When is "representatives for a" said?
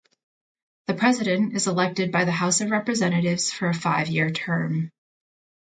2.71-3.73